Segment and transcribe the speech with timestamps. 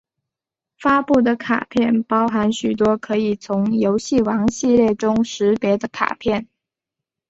[0.79, 6.47] 发布的卡片包含许多可以从游戏王系列中识别的卡片！